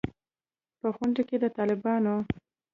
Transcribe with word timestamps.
په 0.79 0.87
غونډه 0.95 1.21
کې 1.27 1.37
د 1.43 1.45
طالبانو 1.57 2.15